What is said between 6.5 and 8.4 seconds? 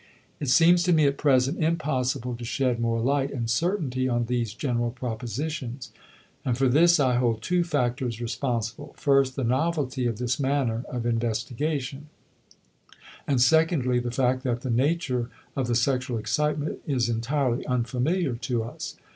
for this I hold two factors